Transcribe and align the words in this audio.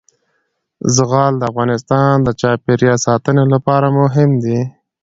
زغال 0.95 1.33
د 1.37 1.43
افغانستان 1.51 2.13
د 2.23 2.29
چاپیریال 2.41 2.99
ساتنې 3.07 3.43
لپاره 3.53 3.87
مهم 3.99 4.29
دي. 4.43 4.59